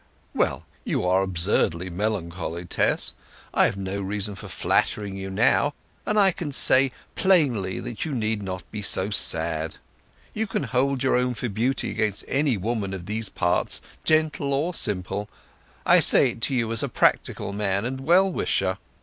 "Well, 0.33 0.65
you 0.83 1.05
are 1.05 1.21
absurdly 1.21 1.91
melancholy, 1.91 2.65
Tess. 2.65 3.13
I 3.53 3.65
have 3.65 3.77
no 3.77 4.01
reason 4.01 4.33
for 4.33 4.47
flattering 4.47 5.15
you 5.15 5.29
now, 5.29 5.75
and 6.07 6.17
I 6.17 6.31
can 6.31 6.51
say 6.51 6.91
plainly 7.13 7.79
that 7.81 8.03
you 8.03 8.15
need 8.15 8.41
not 8.41 8.63
be 8.71 8.81
so 8.81 9.11
sad. 9.11 9.77
You 10.33 10.47
can 10.47 10.63
hold 10.63 11.03
your 11.03 11.15
own 11.15 11.35
for 11.35 11.49
beauty 11.49 11.91
against 11.91 12.25
any 12.27 12.57
woman 12.57 12.95
of 12.95 13.05
these 13.05 13.29
parts, 13.29 13.79
gentle 14.03 14.55
or 14.55 14.73
simple; 14.73 15.29
I 15.85 15.99
say 15.99 16.31
it 16.31 16.41
to 16.45 16.55
you 16.55 16.71
as 16.71 16.81
a 16.81 16.89
practical 16.89 17.53
man 17.53 17.85
and 17.85 18.01
well 18.01 18.27
wisher. 18.33 18.79